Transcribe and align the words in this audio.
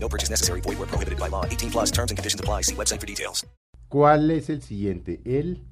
No 0.00 0.08
purchase 0.08 0.30
necessary. 0.30 0.60
Void 0.60 0.78
where 0.78 0.86
prohibited 0.88 1.18
by 1.18 1.28
law. 1.28 1.44
18 1.44 1.70
plus 1.70 1.90
terms 1.90 2.10
and 2.10 2.16
conditions 2.18 2.40
apply. 2.40 2.62
See 2.62 2.74
website 2.76 3.00
for 3.00 3.06
details. 3.06 3.46
¿Cuál 3.88 4.30
es 4.30 4.50
el 4.50 4.60
siguiente? 4.62 5.20
El 5.24 5.62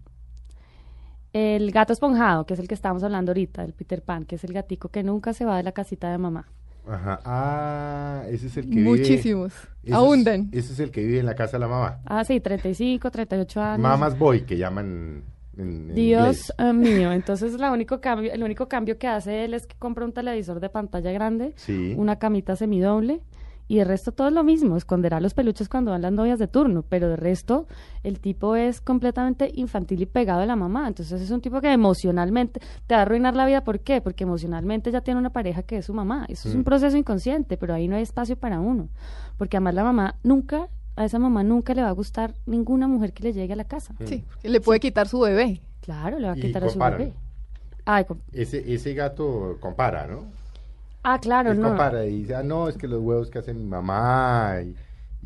El 1.32 1.70
gato 1.70 1.92
esponjado, 1.92 2.46
que 2.46 2.54
es 2.54 2.60
el 2.60 2.66
que 2.68 2.74
estábamos 2.74 3.02
hablando 3.04 3.30
ahorita, 3.32 3.62
el 3.62 3.74
Peter 3.74 4.00
Pan, 4.02 4.24
que 4.24 4.36
es 4.36 4.44
el 4.44 4.54
gatico 4.54 4.88
que 4.88 5.02
nunca 5.02 5.34
se 5.34 5.44
va 5.44 5.58
de 5.58 5.62
la 5.62 5.72
casita 5.72 6.10
de 6.10 6.16
mamá. 6.16 6.48
Ajá. 6.88 7.20
Ah, 7.24 8.22
ese 8.30 8.46
es 8.46 8.56
el 8.56 8.70
que 8.70 8.76
vive. 8.76 8.88
Muchísimos. 8.88 9.52
ese 9.52 9.68
es- 9.84 9.92
Abunden. 9.92 10.48
Ese 10.52 10.72
es 10.72 10.78
el 10.80 10.90
que 10.90 11.04
vive 11.04 11.18
en 11.18 11.26
la 11.26 11.34
casa 11.34 11.52
de 11.58 11.58
la 11.60 11.68
mamá. 11.68 12.00
Ah, 12.06 12.24
sí, 12.24 12.40
35, 12.40 13.10
38 13.10 13.60
años. 13.60 13.80
Mamas 13.80 14.16
boy, 14.18 14.46
que 14.46 14.56
llaman 14.56 15.22
en, 15.58 15.62
en 15.88 15.94
Dios 15.94 16.22
inglés. 16.22 16.52
eh, 16.58 16.72
mío, 16.72 17.12
entonces 17.12 17.52
la 17.54 17.70
único 17.72 18.00
cambio, 18.00 18.32
el 18.32 18.42
único 18.42 18.66
cambio 18.68 18.96
que 18.98 19.08
hace 19.08 19.44
él 19.44 19.52
es 19.52 19.66
que 19.66 19.76
compra 19.78 20.04
un 20.06 20.12
televisor 20.12 20.60
de 20.60 20.68
pantalla 20.70 21.10
grande, 21.12 21.52
Sí. 21.56 21.92
una 21.98 22.18
camita 22.18 22.56
semidoble 22.56 23.20
y 23.68 23.80
el 23.80 23.86
resto 23.86 24.12
todo 24.12 24.28
es 24.28 24.34
lo 24.34 24.44
mismo, 24.44 24.76
esconderá 24.76 25.20
los 25.20 25.34
peluches 25.34 25.68
cuando 25.68 25.90
van 25.90 26.02
las 26.02 26.12
novias 26.12 26.38
de 26.38 26.46
turno, 26.46 26.84
pero 26.88 27.08
de 27.08 27.16
resto 27.16 27.66
el 28.02 28.20
tipo 28.20 28.56
es 28.56 28.80
completamente 28.80 29.50
infantil 29.54 30.02
y 30.02 30.06
pegado 30.06 30.40
a 30.40 30.46
la 30.46 30.56
mamá, 30.56 30.86
entonces 30.88 31.20
es 31.20 31.30
un 31.30 31.40
tipo 31.40 31.60
que 31.60 31.72
emocionalmente 31.72 32.60
te 32.86 32.94
va 32.94 33.00
a 33.00 33.02
arruinar 33.02 33.34
la 33.34 33.46
vida, 33.46 33.64
¿por 33.64 33.80
qué? 33.80 34.00
Porque 34.00 34.24
emocionalmente 34.24 34.90
ya 34.90 35.00
tiene 35.00 35.18
una 35.18 35.30
pareja 35.30 35.62
que 35.62 35.78
es 35.78 35.86
su 35.86 35.94
mamá, 35.94 36.26
eso 36.28 36.48
es 36.48 36.54
un 36.54 36.64
proceso 36.64 36.96
inconsciente, 36.96 37.56
pero 37.56 37.74
ahí 37.74 37.88
no 37.88 37.96
hay 37.96 38.02
espacio 38.02 38.36
para 38.36 38.60
uno, 38.60 38.88
porque 39.36 39.56
además 39.56 39.74
la 39.74 39.84
mamá 39.84 40.14
nunca, 40.22 40.68
a 40.94 41.04
esa 41.04 41.18
mamá 41.18 41.42
nunca 41.42 41.74
le 41.74 41.82
va 41.82 41.88
a 41.88 41.92
gustar 41.92 42.34
ninguna 42.46 42.88
mujer 42.88 43.12
que 43.12 43.24
le 43.24 43.32
llegue 43.32 43.52
a 43.52 43.56
la 43.56 43.64
casa. 43.64 43.94
Sí, 44.04 44.24
porque 44.28 44.48
le 44.48 44.60
puede 44.60 44.80
quitar 44.80 45.08
su 45.08 45.20
bebé. 45.20 45.60
Claro, 45.80 46.18
le 46.18 46.26
va 46.26 46.32
a 46.32 46.38
Y 46.38 46.40
quitar 46.40 46.64
a 46.64 46.68
su 46.68 46.78
bebé. 46.78 47.12
Ay, 47.84 48.04
Ese, 48.32 48.74
ese 48.74 48.94
gato 48.94 49.58
compara, 49.60 50.06
¿no? 50.06 50.24
Ah, 51.14 51.18
claro, 51.20 51.52
Él 51.52 51.60
no. 51.60 51.68
compara 51.68 52.04
y 52.06 52.22
dice, 52.22 52.34
ah, 52.34 52.42
no, 52.42 52.68
es 52.68 52.76
que 52.76 52.86
los 52.88 53.00
huevos 53.02 53.30
que 53.30 53.38
hace 53.38 53.54
mi 53.54 53.64
mamá 53.64 54.56
y... 54.62 54.74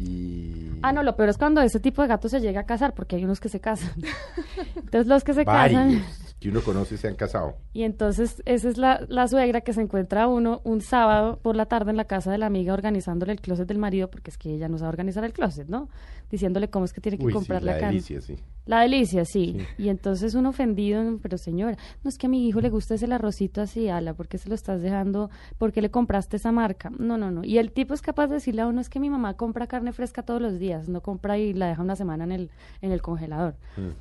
y- 0.03 0.71
Ah, 0.83 0.93
no, 0.93 1.03
lo 1.03 1.15
peor 1.17 1.29
es 1.29 1.37
cuando 1.39 1.61
ese 1.61 1.79
tipo 1.81 2.01
de 2.03 2.09
gato 2.09 2.29
se 2.29 2.41
llega 2.41 2.61
a 2.61 2.67
casar, 2.67 2.95
porque 2.95 3.17
hay 3.17 3.25
unos 3.25 3.39
que 3.41 3.49
se 3.49 3.61
casan. 3.61 3.91
Entonces 4.77 5.07
los 5.07 5.25
que 5.25 5.35
se 5.35 5.45
Varios 5.45 5.81
casan, 5.83 6.05
que 6.41 6.49
uno 6.49 6.63
conoce 6.63 6.97
se 6.97 7.07
han 7.07 7.15
casado. 7.17 7.57
y 7.75 7.83
entonces 7.83 8.43
esa 8.47 8.69
es 8.69 8.79
la, 8.79 9.05
la 9.09 9.29
suegra 9.29 9.61
que 9.61 9.73
se 9.75 9.83
encuentra 9.83 10.27
uno 10.27 10.61
un 10.65 10.81
sábado 10.81 11.39
por 11.43 11.55
la 11.55 11.67
tarde 11.67 11.91
en 11.91 11.97
la 11.99 12.05
casa 12.07 12.33
de 12.33 12.39
la 12.39 12.47
amiga 12.47 12.73
organizándole 12.73 13.33
el 13.33 13.41
closet 13.41 13.69
del 13.69 13.79
marido, 13.79 14.11
porque 14.11 14.31
es 14.31 14.39
que 14.39 14.55
ella 14.55 14.69
no 14.69 14.79
sabe 14.79 14.89
organizar 14.89 15.23
el 15.25 15.33
closet, 15.35 15.69
¿no? 15.69 15.89
Diciéndole 16.31 16.71
cómo 16.71 16.85
es 16.85 16.93
que 16.93 17.01
tiene 17.01 17.19
que 17.19 17.25
Uy, 17.27 17.33
sí, 17.35 17.47
la 17.61 17.73
acá. 17.75 17.89
delicia, 17.89 18.21
sí. 18.21 18.37
La 18.65 18.81
delicia, 18.83 19.25
sí. 19.25 19.57
Sí. 19.59 19.67
Y 19.83 19.89
entonces 19.89 20.35
un 20.35 20.47
ofendido, 20.47 21.03
pero 21.21 21.37
señora, 21.39 21.77
no 22.05 22.09
es 22.09 22.17
que 22.17 22.27
a 22.27 22.31
mi 22.31 22.47
hijo 22.49 22.61
le 22.61 22.71
gusta 22.71 22.95
ese 22.95 23.13
arrocito 23.13 23.61
así, 23.61 23.89
ala, 23.89 24.15
¿por 24.15 24.29
qué 24.29 24.39
se 24.39 24.49
lo 24.49 24.55
estás 24.55 24.81
dejando? 24.81 25.29
¿Por 25.59 25.73
qué 25.73 25.83
le 25.83 25.91
compraste 25.91 26.37
esa 26.37 26.53
marca? 26.53 26.91
No, 26.99 27.19
no, 27.19 27.31
no. 27.31 27.43
Y 27.45 27.59
el 27.59 27.73
tipo 27.73 27.95
es 27.95 28.01
capaz 28.01 28.29
de 28.29 28.35
decirle 28.35 28.63
a 28.63 28.67
uno, 28.69 28.81
es 28.81 28.89
que 28.89 29.01
mi 29.01 29.11
mamá 29.11 29.35
compra 29.35 29.67
carne 29.67 29.93
fresca 29.93 30.23
todos 30.23 30.41
los 30.41 30.59
días, 30.59 30.89
no 30.89 31.03
compra 31.03 31.37
y 31.37 31.53
la 31.53 31.67
deja 31.67 31.83
una 31.83 31.97
semana 31.97 32.25
en 32.25 32.33
el, 32.33 32.51
en 32.81 32.93
el 32.93 33.03
congelador. 33.03 33.57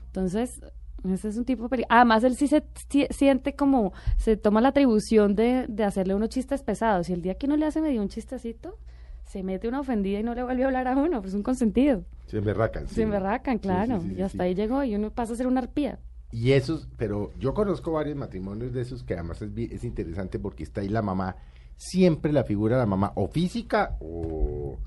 Entonces, 0.08 0.62
ese 1.06 1.30
es 1.30 1.38
un 1.38 1.46
tipo... 1.46 1.70
peli- 1.70 1.86
Además, 1.90 2.24
él 2.24 2.36
sí 2.36 2.48
se 2.48 2.64
si- 2.90 3.08
siente 3.10 3.56
como, 3.56 3.94
se 4.18 4.38
toma 4.38 4.62
la 4.62 4.70
atribución 4.70 5.36
de, 5.36 5.66
de 5.68 5.84
hacerle 5.84 6.16
unos 6.16 6.30
chistes 6.30 6.64
pesados. 6.64 7.10
Y 7.10 7.14
el 7.14 7.22
día 7.22 7.36
que 7.36 7.46
uno 7.46 7.58
le 7.58 7.66
hace 7.66 7.82
medio 7.82 8.02
un 8.02 8.10
chistecito, 8.10 8.78
se 9.24 9.44
mete 9.44 9.68
una 9.68 9.80
ofendida 9.82 10.20
y 10.20 10.24
no 10.24 10.34
le 10.36 10.44
vuelve 10.44 10.64
a 10.64 10.68
hablar 10.68 10.88
a 10.88 10.96
uno, 10.98 11.22
pues 11.22 11.34
es 11.34 11.36
un 11.36 11.44
consentido. 11.44 12.04
Se 12.26 12.38
emberracan. 12.38 12.88
sí. 12.88 12.96
Se 12.96 13.02
emberracan, 13.04 13.58
claro. 13.60 14.00
sí, 14.02 14.10
sí, 14.10 14.16
y 14.18 14.22
hasta 14.22 14.44
ahí 14.44 14.56
llegó 14.56 14.84
y 14.84 14.96
uno 14.96 15.12
pasa 15.12 15.34
a 15.34 15.36
ser 15.36 15.48
una 15.48 15.62
arpía. 15.62 16.00
Y 16.32 16.52
esos, 16.52 16.88
pero 16.98 17.32
yo 17.40 17.54
conozco 17.56 17.92
varios 17.92 18.16
matrimonios 18.16 18.72
de 18.74 18.82
esos 18.82 19.04
que 19.04 19.16
además 19.16 19.42
es, 19.42 19.50
es 19.56 19.84
interesante 19.84 20.38
porque 20.38 20.64
está 20.64 20.82
ahí 20.82 20.90
la 20.90 21.02
mamá, 21.02 21.36
siempre 21.76 22.32
la 22.32 22.44
figura 22.44 22.76
de 22.76 22.82
la 22.82 22.86
mamá, 22.86 23.14
o 23.16 23.28
física 23.28 23.98
o, 24.00 24.78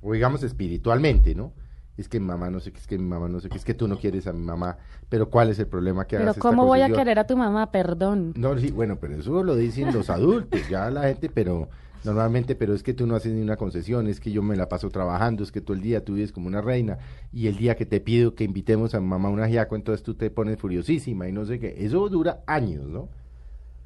o 0.00 0.12
digamos 0.12 0.42
espiritualmente, 0.44 1.34
¿no? 1.34 1.52
Es 2.00 2.08
que 2.08 2.18
mi 2.18 2.26
mamá 2.26 2.48
no 2.48 2.60
sé 2.60 2.72
qué, 2.72 2.78
es 2.78 2.86
que 2.86 2.96
mi 2.96 3.04
mamá 3.04 3.28
no 3.28 3.40
sé 3.40 3.50
qué, 3.50 3.58
es 3.58 3.64
que 3.64 3.74
tú 3.74 3.86
no 3.86 3.98
quieres 3.98 4.26
a 4.26 4.32
mi 4.32 4.42
mamá, 4.42 4.78
pero 5.10 5.28
¿cuál 5.28 5.50
es 5.50 5.58
el 5.58 5.66
problema 5.66 6.06
que 6.06 6.16
Pero 6.16 6.30
hagas 6.30 6.38
esta 6.38 6.48
¿cómo 6.48 6.64
voy 6.64 6.80
a 6.80 6.90
querer 6.90 7.18
a 7.18 7.26
tu 7.26 7.36
mamá? 7.36 7.70
Perdón. 7.70 8.32
No, 8.36 8.58
sí, 8.58 8.70
bueno, 8.70 8.96
pero 8.98 9.16
eso 9.16 9.42
lo 9.42 9.54
dicen 9.54 9.92
los 9.92 10.08
adultos, 10.10 10.66
ya 10.70 10.90
la 10.90 11.02
gente, 11.02 11.28
pero 11.28 11.68
normalmente, 12.02 12.54
pero 12.54 12.72
es 12.72 12.82
que 12.82 12.94
tú 12.94 13.06
no 13.06 13.16
haces 13.16 13.34
ni 13.34 13.42
una 13.42 13.58
concesión, 13.58 14.06
es 14.06 14.18
que 14.18 14.32
yo 14.32 14.42
me 14.42 14.56
la 14.56 14.66
paso 14.66 14.88
trabajando, 14.88 15.42
es 15.42 15.52
que 15.52 15.60
todo 15.60 15.76
el 15.76 15.82
día 15.82 16.02
tú 16.02 16.14
vives 16.14 16.32
como 16.32 16.46
una 16.46 16.62
reina, 16.62 16.96
y 17.34 17.48
el 17.48 17.58
día 17.58 17.76
que 17.76 17.84
te 17.84 18.00
pido 18.00 18.34
que 18.34 18.44
invitemos 18.44 18.94
a 18.94 19.00
mi 19.00 19.06
mamá 19.06 19.28
a 19.28 19.32
un 19.32 19.40
ajiaco, 19.40 19.76
entonces 19.76 20.02
tú 20.02 20.14
te 20.14 20.30
pones 20.30 20.58
furiosísima 20.58 21.28
y 21.28 21.32
no 21.32 21.44
sé 21.44 21.58
qué. 21.58 21.74
Eso 21.84 22.08
dura 22.08 22.42
años, 22.46 22.86
¿no? 22.86 23.10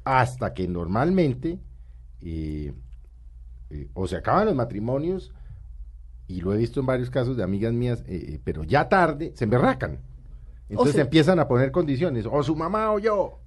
Hasta 0.05 0.53
que 0.53 0.69
normalmente, 0.69 1.59
eh, 2.21 2.71
eh, 3.71 3.89
o 3.93 4.07
se 4.07 4.15
acaban 4.15 4.45
los 4.45 4.55
matrimonios, 4.55 5.33
y 6.27 6.41
lo 6.41 6.53
he 6.53 6.57
visto 6.57 6.79
en 6.79 6.85
varios 6.85 7.09
casos 7.09 7.37
de 7.37 7.43
amigas 7.43 7.73
mías, 7.73 8.03
eh, 8.07 8.33
eh, 8.33 8.39
pero 8.43 8.63
ya 8.63 8.89
tarde, 8.89 9.33
se 9.35 9.43
emberracan. 9.43 9.99
Entonces 10.69 10.95
empiezan 10.97 11.39
a 11.39 11.47
poner 11.47 11.71
condiciones, 11.71 12.25
o 12.29 12.41
su 12.41 12.55
mamá 12.55 12.91
o 12.91 12.99
yo. 12.99 13.39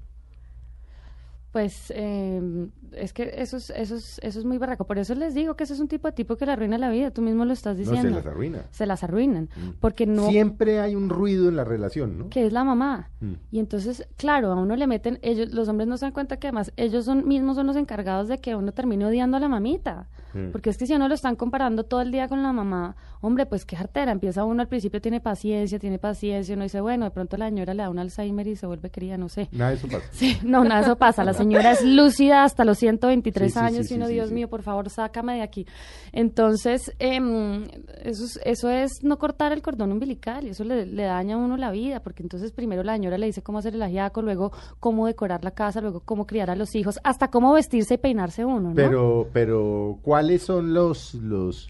Pues 1.50 1.90
eh, 1.96 2.68
es 2.92 3.12
que 3.14 3.32
eso 3.36 3.56
es, 3.56 3.70
eso, 3.70 3.96
es, 3.96 4.20
eso 4.22 4.38
es 4.38 4.44
muy 4.44 4.58
barraco. 4.58 4.86
Por 4.86 4.98
eso 4.98 5.14
les 5.14 5.34
digo 5.34 5.56
que 5.56 5.64
ese 5.64 5.72
es 5.72 5.80
un 5.80 5.88
tipo 5.88 6.06
de 6.06 6.12
tipo 6.12 6.36
que 6.36 6.44
le 6.44 6.52
arruina 6.52 6.76
la 6.76 6.90
vida. 6.90 7.10
Tú 7.10 7.22
mismo 7.22 7.46
lo 7.46 7.54
estás 7.54 7.76
No 7.78 7.80
diciendo. 7.80 8.10
se 8.10 8.14
las 8.14 8.26
arruina. 8.26 8.62
Se 8.70 8.86
las 8.86 9.02
arruinan. 9.02 9.48
Porque 9.80 10.06
no... 10.06 10.28
Siempre 10.28 10.78
hay 10.78 10.94
un 10.94 11.08
ruido 11.08 11.48
en 11.48 11.56
la 11.56 11.64
relación, 11.64 12.18
¿no? 12.18 12.28
que 12.28 12.46
es 12.46 12.52
la 12.52 12.64
mamá. 12.64 13.10
Mm. 13.20 13.32
Y 13.50 13.58
entonces, 13.60 14.06
claro, 14.16 14.52
a 14.52 14.56
uno 14.56 14.76
le 14.76 14.86
meten, 14.86 15.18
ellos, 15.22 15.52
los 15.52 15.68
hombres 15.68 15.88
no 15.88 15.96
se 15.96 16.04
dan 16.04 16.12
cuenta 16.12 16.36
que 16.36 16.48
además 16.48 16.70
ellos 16.76 17.06
son 17.06 17.26
mismos 17.26 17.56
son 17.56 17.66
los 17.66 17.76
encargados 17.76 18.28
de 18.28 18.38
que 18.38 18.54
uno 18.54 18.72
termine 18.72 19.06
odiando 19.06 19.38
a 19.38 19.40
la 19.40 19.48
mamita. 19.48 20.06
Mm. 20.34 20.50
Porque 20.50 20.70
es 20.70 20.78
que 20.78 20.86
si 20.86 20.94
uno 20.94 21.08
lo 21.08 21.14
están 21.14 21.36
comparando 21.36 21.84
todo 21.84 22.00
el 22.00 22.10
día 22.10 22.28
con 22.28 22.42
la 22.42 22.52
mamá, 22.52 22.96
hombre, 23.20 23.46
pues 23.46 23.64
qué 23.64 23.76
jartera. 23.76 24.12
Empieza 24.12 24.44
uno 24.44 24.62
al 24.62 24.68
principio, 24.68 25.00
tiene 25.00 25.20
paciencia, 25.20 25.78
tiene 25.78 25.98
paciencia, 25.98 26.54
uno 26.54 26.64
dice, 26.64 26.80
bueno, 26.80 27.04
de 27.04 27.10
pronto 27.10 27.36
la 27.36 27.48
señora 27.48 27.74
le 27.74 27.82
da 27.82 27.90
un 27.90 27.98
Alzheimer 27.98 28.46
y 28.46 28.56
se 28.56 28.66
vuelve 28.66 28.90
querida, 28.90 29.16
no 29.16 29.28
sé. 29.28 29.48
Nada 29.52 29.70
de 29.70 29.76
eso 29.76 29.88
pasa. 29.88 30.08
Sí, 30.12 30.36
no, 30.42 30.64
nada, 30.64 30.80
eso 30.82 30.96
pasa. 30.96 31.24
La 31.24 31.32
señora 31.32 31.72
es 31.72 31.84
lúcida 31.84 32.44
hasta 32.44 32.64
los 32.64 32.78
123 32.78 33.52
Sí, 33.52 33.58
sí, 33.58 33.64
años 33.64 33.86
sí, 33.86 33.94
y 33.94 33.96
uno, 33.96 34.06
sí, 34.06 34.10
sí, 34.10 34.14
Dios 34.14 34.28
sí. 34.28 34.34
mío, 34.34 34.48
por 34.48 34.62
favor, 34.62 34.90
sácame 34.90 35.36
de 35.36 35.42
aquí. 35.42 35.66
Entonces, 36.12 36.92
em, 36.98 37.64
eso, 38.02 38.24
es, 38.24 38.40
eso 38.44 38.70
es 38.70 39.02
no 39.02 39.18
cortar 39.18 39.52
el 39.52 39.62
cordón 39.62 39.92
umbilical 39.92 40.46
y 40.46 40.50
eso 40.50 40.64
le, 40.64 40.86
le 40.86 41.02
daña 41.04 41.36
a 41.36 41.38
uno 41.38 41.56
la 41.56 41.70
vida, 41.70 42.00
porque 42.00 42.22
entonces 42.22 42.52
primero 42.52 42.82
la 42.82 42.94
señora 42.94 43.18
le 43.18 43.26
dice 43.26 43.42
cómo 43.42 43.58
hacer 43.58 43.74
el 43.74 43.82
ajiaco, 43.82 44.22
luego 44.22 44.52
cómo 44.80 45.06
decorar 45.06 45.44
la 45.44 45.52
casa, 45.52 45.80
luego 45.80 46.00
cómo 46.00 46.26
criar 46.26 46.50
a 46.50 46.56
los 46.56 46.74
hijos, 46.74 46.98
hasta 47.04 47.28
cómo 47.28 47.52
vestirse 47.52 47.94
y 47.94 47.98
peinarse 47.98 48.44
uno, 48.44 48.70
¿no? 48.70 48.74
Pero, 48.74 49.28
pero, 49.32 49.98
¿cuáles 50.18 50.42
son 50.42 50.74
los, 50.74 51.14
los, 51.14 51.68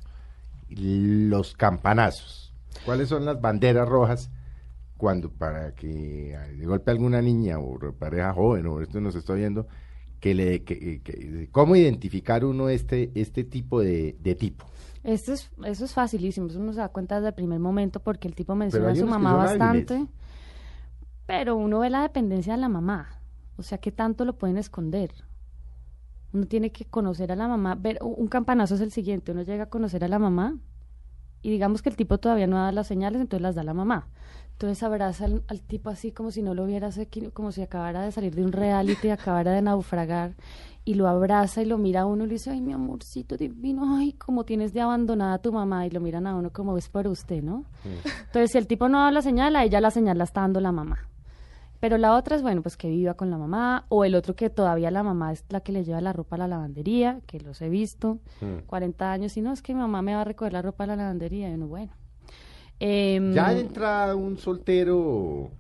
los 0.71 1.55
campanazos? 1.55 2.53
¿Cuáles 2.85 3.09
son 3.09 3.25
las 3.25 3.41
banderas 3.41 3.89
rojas 3.89 4.31
cuando 4.97 5.31
para 5.31 5.75
que 5.75 6.37
de 6.59 6.67
golpe 6.67 6.91
alguna 6.91 7.23
niña 7.23 7.59
o 7.59 7.79
pareja 7.99 8.33
joven 8.33 8.67
o 8.67 8.81
esto 8.81 9.01
nos 9.01 9.15
está 9.17 9.35
viendo 9.35 9.69
que 10.21 10.35
le 10.35 10.65
que, 10.65 11.03
que- 11.03 11.49
cómo 11.53 11.77
identificar 11.77 12.45
uno 12.45 12.69
este 12.69 13.13
este 13.15 13.45
tipo 13.45 13.81
de, 13.81 14.17
de 14.21 14.35
tipo? 14.35 14.67
Esto 15.05 15.33
es, 15.33 15.51
eso 15.65 15.85
es 15.85 15.93
facilísimo, 15.95 16.47
eso 16.49 16.59
uno 16.61 16.73
se 16.73 16.81
da 16.81 16.89
cuenta 16.89 17.17
desde 17.17 17.29
el 17.29 17.35
primer 17.35 17.59
momento 17.61 18.01
porque 18.01 18.29
el 18.29 18.35
tipo 18.35 18.55
menciona 18.55 18.93
a 18.93 18.95
su 18.97 19.07
mamá 19.07 19.35
bastante, 19.35 19.95
hábiles. 19.95 20.09
pero 21.27 21.57
uno 21.57 21.81
ve 21.81 21.91
la 21.91 22.03
dependencia 22.03 22.55
de 22.55 22.61
la 22.61 22.69
mamá, 22.69 23.21
o 23.57 23.63
sea, 23.63 23.79
¿qué 23.79 23.93
tanto 23.93 24.25
lo 24.25 24.37
pueden 24.39 24.57
esconder? 24.59 25.13
Uno 26.33 26.47
tiene 26.47 26.71
que 26.71 26.85
conocer 26.85 27.33
a 27.33 27.37
la 27.37 27.49
mamá, 27.49 27.75
ver, 27.75 27.99
un 28.03 28.29
campanazo 28.29 28.75
es 28.75 28.81
el 28.81 28.93
siguiente, 28.93 29.33
uno 29.33 29.43
llega 29.43 29.65
a 29.65 29.69
conocer 29.71 30.05
a 30.05 30.09
la 30.09 30.19
mamá 30.19 30.57
y 31.43 31.51
digamos 31.51 31.83
que 31.83 31.89
el 31.89 31.97
tipo 31.97 32.19
todavía 32.19 32.47
no 32.47 32.57
da 32.57 32.73
las 32.73 32.87
señales, 32.87 33.21
entonces 33.21 33.43
las 33.43 33.55
da 33.55 33.63
la 33.63 33.75
mamá. 33.75 34.09
Entonces 34.53 34.83
abraza 34.83 35.27
al, 35.27 35.45
al 35.47 35.61
tipo 35.61 35.89
así 35.89 36.11
como 36.11 36.33
si 36.33 36.43
no 36.43 36.53
lo 36.53 36.65
hubiera, 36.65 36.91
como 37.33 37.53
si 37.53 37.63
acabara 37.63 38.03
de 38.03 38.11
salir 38.11 38.35
de 38.35 38.45
un 38.45 38.53
reality, 38.53 39.11
acabara 39.11 39.53
de 39.53 39.63
naufragar, 39.63 40.35
y 40.85 40.95
lo 40.95 41.07
abraza 41.07 41.63
y 41.63 41.67
lo 41.67 41.79
mira 41.79 42.01
a 42.01 42.07
uno 42.07 42.25
y 42.25 42.27
le 42.27 42.33
dice, 42.35 42.51
ay, 42.51 42.61
mi 42.61 42.73
amorcito 42.73 43.37
divino, 43.37 43.97
ay, 43.97 44.15
como 44.15 44.45
tienes 44.45 44.73
de 44.73 44.81
abandonada 44.81 45.35
a 45.35 45.39
tu 45.39 45.53
mamá, 45.53 45.87
y 45.87 45.91
lo 45.91 46.01
miran 46.01 46.27
a 46.27 46.35
uno 46.35 46.51
como 46.51 46.77
es 46.77 46.89
por 46.89 47.07
usted, 47.07 47.43
¿no? 47.43 47.67
Entonces, 47.85 48.51
si 48.51 48.59
el 48.59 48.67
tipo 48.67 48.89
no 48.89 48.99
da 48.99 49.13
la 49.13 49.23
señal, 49.23 49.55
a 49.55 49.65
ella 49.65 49.81
la 49.81 49.91
señal 49.91 50.19
la 50.19 50.25
está 50.25 50.41
dando 50.41 50.61
la 50.61 50.73
mamá. 50.73 51.07
Pero 51.81 51.97
la 51.97 52.15
otra 52.17 52.35
es, 52.37 52.43
bueno, 52.43 52.63
pues 52.63 52.77
que 52.77 52.89
viva 52.89 53.15
con 53.15 53.31
la 53.31 53.39
mamá, 53.39 53.87
o 53.89 54.05
el 54.05 54.15
otro 54.15 54.35
que 54.35 54.51
todavía 54.51 54.91
la 54.91 55.03
mamá 55.03 55.33
es 55.33 55.45
la 55.49 55.61
que 55.61 55.73
le 55.73 55.85
lleva 55.85 56.01
la 56.01 56.13
ropa 56.13 56.37
a 56.37 56.41
la 56.41 56.49
lavandería, 56.49 57.21
que 57.27 57.41
los 57.41 57.61
he 57.63 57.69
visto, 57.69 58.19
40 58.67 59.13
años, 59.13 59.37
y 59.37 59.43
no, 59.43 59.53
es 59.53 59.63
que 59.63 59.75
mi 59.75 59.81
mamá 59.81 60.03
me 60.03 60.15
va 60.15 60.23
a 60.23 60.25
recoger 60.25 60.53
la 60.53 60.63
ropa 60.63 60.85
a 60.85 60.87
la 60.89 60.97
lavandería, 60.97 61.51
y 61.51 61.55
uno, 61.55 61.69
bueno. 61.69 61.93
Em, 62.81 63.33
Ya 63.33 63.53
de 63.55 63.61
entrada 63.61 64.15
un 64.17 64.39
soltero 64.39 65.51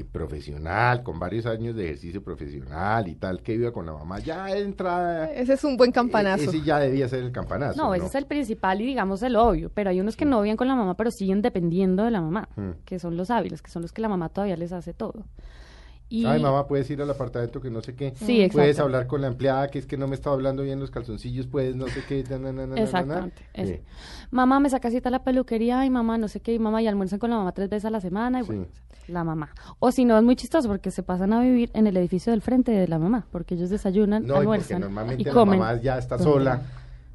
eh, 0.00 0.04
profesional, 0.04 1.02
con 1.02 1.18
varios 1.18 1.46
años 1.46 1.74
de 1.76 1.84
ejercicio 1.84 2.22
profesional 2.22 3.08
y 3.08 3.14
tal, 3.14 3.42
que 3.42 3.56
viva 3.56 3.72
con 3.72 3.86
la 3.86 3.92
mamá, 3.92 4.18
ya 4.20 4.46
de 4.46 4.60
entrada... 4.60 5.30
Ese 5.32 5.54
es 5.54 5.64
un 5.64 5.76
buen 5.76 5.92
campanazo. 5.92 6.42
e- 6.44 6.46
Ese 6.46 6.62
ya 6.62 6.78
debía 6.78 7.08
ser 7.08 7.22
el 7.24 7.32
campanazo. 7.32 7.76
no, 7.82 7.94
ese 7.94 8.06
es 8.06 8.14
el 8.14 8.26
principal 8.26 8.80
y 8.80 8.86
digamos 8.86 9.22
el 9.22 9.36
obvio, 9.36 9.70
pero 9.74 9.90
hay 9.90 10.00
unos 10.00 10.16
que 10.16 10.24
no 10.24 10.40
viven 10.42 10.56
con 10.56 10.68
la 10.68 10.74
mamá, 10.76 10.94
pero 10.96 11.10
siguen 11.10 11.42
dependiendo 11.42 12.04
de 12.04 12.10
la 12.10 12.20
mamá, 12.20 12.48
Mm. 12.56 12.70
que 12.84 12.98
son 12.98 13.16
los 13.16 13.30
hábiles, 13.30 13.62
que 13.62 13.70
son 13.70 13.82
los 13.82 13.92
que 13.92 14.02
la 14.02 14.08
mamá 14.08 14.28
todavía 14.28 14.56
les 14.56 14.72
hace 14.72 14.92
todo. 14.94 15.24
Y, 16.08 16.24
Ay, 16.24 16.40
mamá, 16.40 16.68
puedes 16.68 16.88
ir 16.90 17.02
al 17.02 17.10
apartamento 17.10 17.60
que 17.60 17.68
no 17.68 17.82
sé 17.82 17.94
qué. 17.96 18.12
Sí, 18.14 18.40
exacto. 18.40 18.58
Puedes 18.58 18.78
hablar 18.78 19.06
con 19.08 19.20
la 19.22 19.26
empleada 19.26 19.66
que 19.68 19.80
es 19.80 19.86
que 19.86 19.96
no 19.96 20.06
me 20.06 20.14
está 20.14 20.30
hablando 20.30 20.62
bien 20.62 20.78
los 20.78 20.90
calzoncillos, 20.92 21.46
puedes 21.48 21.74
no 21.74 21.88
sé 21.88 22.02
qué. 22.08 22.22
na. 22.30 22.80
Exactamente. 22.80 23.42
Sí. 23.56 23.80
Mamá, 24.30 24.60
me 24.60 24.70
saca 24.70 24.90
cita 24.90 25.08
a 25.08 25.12
la 25.12 25.24
peluquería, 25.24 25.84
y 25.84 25.90
mamá, 25.90 26.16
no 26.16 26.28
sé 26.28 26.40
qué, 26.40 26.54
y 26.54 26.58
mamá, 26.60 26.80
y 26.80 26.86
almuerzan 26.86 27.18
con 27.18 27.30
la 27.30 27.36
mamá 27.38 27.50
tres 27.52 27.68
veces 27.68 27.86
a 27.86 27.90
la 27.90 28.00
semana, 28.00 28.38
y 28.40 28.42
Sí. 28.42 28.46
bueno, 28.48 28.66
la 29.08 29.24
mamá. 29.24 29.50
O 29.80 29.90
si 29.90 30.04
no, 30.04 30.16
es 30.16 30.22
muy 30.22 30.36
chistoso 30.36 30.68
porque 30.68 30.90
se 30.92 31.02
pasan 31.02 31.32
a 31.32 31.40
vivir 31.40 31.70
en 31.74 31.86
el 31.88 31.96
edificio 31.96 32.30
del 32.32 32.40
frente 32.42 32.70
de 32.72 32.86
la 32.88 32.98
mamá, 33.00 33.26
porque 33.32 33.54
ellos 33.56 33.70
desayunan, 33.70 34.22
No, 34.22 34.26
y 34.26 34.28
porque 34.28 34.40
almuerzan 34.42 34.80
normalmente 34.82 35.22
y 35.22 35.24
la 35.26 35.32
comen. 35.32 35.58
mamá 35.58 35.80
ya 35.80 35.98
está 35.98 36.18
sola. 36.18 36.62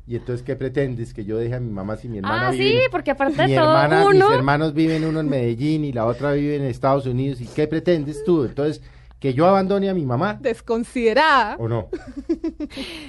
Y 0.08 0.16
entonces, 0.16 0.44
¿qué 0.44 0.56
pretendes? 0.56 1.14
Que 1.14 1.24
yo 1.24 1.38
deje 1.38 1.56
a 1.56 1.60
mi 1.60 1.70
mamá 1.72 1.96
si 1.96 2.10
mi 2.10 2.18
hermana 2.18 2.48
Ah, 2.48 2.52
vive 2.52 2.64
sí, 2.70 2.76
en- 2.86 2.92
porque 2.92 3.12
aparte 3.12 3.44
mi 3.46 3.52
de 3.52 3.58
todo, 3.58 3.70
hermana, 3.70 4.06
uno... 4.08 4.28
mis 4.30 4.36
hermanos 4.38 4.74
viven 4.74 5.06
uno 5.06 5.20
en 5.20 5.30
Medellín 5.30 5.86
y 5.86 5.94
la 5.94 6.06
otra 6.06 6.32
vive 6.34 6.56
en 6.58 6.64
Estados 6.64 7.06
Unidos. 7.06 7.40
¿Y 7.40 7.46
qué 7.48 7.68
pretendes 7.68 8.24
tú? 8.26 8.44
Entonces, 8.44 8.82
¿que 9.20 9.34
yo 9.36 9.46
abandone 9.46 9.90
a 9.90 9.94
mi 9.94 10.04
mamá 10.04 10.38
Desconsiderada. 10.42 11.56
o 11.60 11.68
no? 11.70 11.88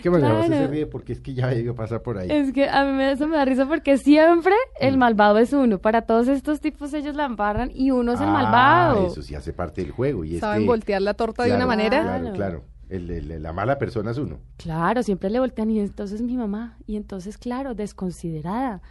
Qué 0.02 0.08
bueno, 0.10 0.26
usted 0.28 0.42
se 0.42 0.48
Claro. 0.48 0.68
ríe 0.70 0.86
porque 0.86 1.12
es 1.14 1.20
que 1.20 1.32
ya 1.34 1.46
debió 1.48 1.74
pasar 1.74 2.02
por 2.02 2.18
ahí. 2.18 2.28
Es 2.30 2.52
que 2.52 2.68
a 2.68 2.84
mí 2.84 3.02
eso 3.02 3.26
me 3.26 3.36
da 3.36 3.44
risa 3.46 3.66
porque 3.66 3.96
siempre 3.96 4.54
el 4.78 4.98
malvado 4.98 5.38
es 5.38 5.52
uno. 5.52 5.78
Para 5.78 6.02
todos 6.02 6.28
estos 6.28 6.60
tipos 6.60 6.92
ellos 6.94 7.14
la 7.16 7.24
embarran 7.24 7.70
y 7.74 7.90
uno 7.90 8.12
es 8.12 8.20
el 8.20 8.28
Ah, 8.28 8.32
malvado. 8.32 9.06
Eso 9.06 9.22
sí 9.22 9.34
hace 9.34 9.52
parte 9.52 9.80
del 9.82 9.90
juego. 9.92 10.24
Y 10.24 10.34
es 10.34 10.40
Saben 10.40 10.60
que- 10.60 10.66
voltear 10.66 11.02
la 11.02 11.14
torta 11.14 11.42
de 11.44 11.48
Claro, 11.48 11.64
una 11.64 11.66
manera. 11.66 12.02
Claro, 12.02 12.32
Claro. 12.34 12.62
El- 12.94 13.10
el- 13.10 13.42
la 13.42 13.52
mala 13.52 13.78
persona 13.78 14.10
es 14.10 14.18
uno. 14.18 14.38
Claro, 14.58 15.02
siempre 15.02 15.30
le 15.30 15.38
voltean 15.40 15.70
y 15.70 15.80
entonces 15.80 16.20
mi 16.22 16.36
mamá. 16.36 16.76
Y 16.86 16.96
entonces, 16.96 17.38
claro, 17.38 17.74
desconsiderada. 17.74 18.82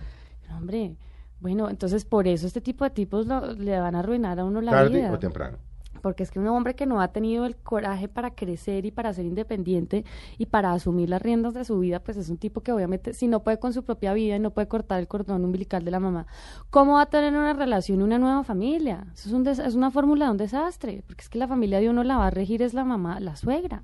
No, 0.50 0.57
hombre, 0.57 0.98
bueno, 1.39 1.69
entonces 1.69 2.03
por 2.06 2.27
eso 2.27 2.48
este 2.48 2.62
tipo 2.62 2.83
de 2.83 2.89
tipos 2.89 3.27
lo- 3.27 3.53
le 3.53 3.80
van 3.80 3.95
a 3.95 4.00
arruinar 4.00 4.39
a 4.39 4.44
uno 4.45 4.59
la 4.62 4.71
tarde 4.71 4.98
vida. 4.98 5.12
o 5.12 5.19
temprano. 5.19 5.57
Porque 6.01 6.24
es 6.24 6.31
que 6.31 6.39
un 6.39 6.48
hombre 6.48 6.75
que 6.75 6.86
no 6.86 7.01
ha 7.01 7.09
tenido 7.09 7.45
el 7.45 7.56
coraje 7.56 8.07
para 8.07 8.31
crecer 8.31 8.86
y 8.86 8.92
para 8.92 9.13
ser 9.13 9.25
independiente 9.25 10.06
y 10.38 10.48
para 10.48 10.74
asumir 10.74 11.09
las 11.09 11.21
riendas 11.21 11.53
de 11.53 11.63
su 11.65 11.80
vida, 11.80 12.00
pues 12.00 12.18
es 12.18 12.30
un 12.30 12.38
tipo 12.38 12.62
que 12.62 12.71
obviamente 12.71 13.13
si 13.13 13.27
no 13.27 13.44
puede 13.44 13.59
con 13.59 13.74
su 13.74 13.83
propia 13.83 14.13
vida 14.13 14.36
y 14.36 14.39
no 14.39 14.51
puede 14.51 14.68
cortar 14.68 15.00
el 15.00 15.07
cordón 15.07 15.45
umbilical 15.45 15.86
de 15.86 15.92
la 15.92 16.00
mamá, 16.00 16.27
¿cómo 16.69 16.94
va 16.94 17.03
a 17.03 17.06
tener 17.06 17.33
una 17.33 17.53
relación 17.53 18.01
y 18.01 18.03
una 18.03 18.19
nueva 18.19 18.44
familia? 18.44 19.07
Eso 19.13 19.30
es, 19.30 19.33
un 19.33 19.48
es 19.48 19.75
una 19.75 19.92
fórmula 19.92 20.25
de 20.25 20.31
un 20.31 20.38
desastre, 20.38 21.03
porque 21.06 21.21
es 21.21 21.30
que 21.30 21.39
la 21.39 21.48
familia 21.48 21.80
de 21.80 21.89
uno 21.89 22.04
la 22.04 22.18
va 22.18 22.27
a 22.27 22.31
regir 22.31 22.62
es 22.62 22.74
la 22.74 22.83
mamá, 22.83 23.19
la 23.19 23.36
suegra. 23.36 23.83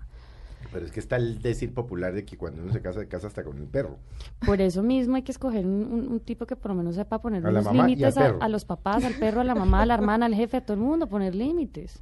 Pero 0.78 0.86
es 0.86 0.92
que 0.92 1.00
está 1.00 1.16
el 1.16 1.42
decir 1.42 1.74
popular 1.74 2.14
de 2.14 2.24
que 2.24 2.38
cuando 2.38 2.62
uno 2.62 2.72
se 2.72 2.84
casa, 2.84 3.00
se 3.00 3.08
casa 3.08 3.26
hasta 3.26 3.44
con 3.44 3.58
el 3.58 3.64
perro. 3.66 3.98
Por 4.46 4.62
eso 4.62 4.84
mismo 4.84 5.16
hay 5.16 5.24
que 5.24 5.32
escoger 5.32 5.66
un, 5.66 5.92
un- 5.92 6.08
un 6.08 6.20
tipo 6.20 6.46
que 6.46 6.56
por 6.56 6.70
lo 6.70 6.76
menos 6.76 6.94
sepa 6.94 7.20
poner 7.20 7.44
A 7.44 7.50
unos 7.50 7.64
límites 7.74 8.16
a, 8.16 8.28
a 8.40 8.48
los 8.48 8.64
papás, 8.64 9.04
al 9.04 9.16
perro, 9.16 9.42
a 9.42 9.44
la 9.44 9.56
mamá, 9.56 9.82
a 9.82 9.86
la 9.88 9.96
hermana, 9.96 10.28
al 10.28 10.36
jefe, 10.36 10.58
a 10.58 10.62
todo 10.62 10.76
el 10.76 10.80
mundo, 10.84 11.08
poner 11.08 11.34
límites. 11.34 12.00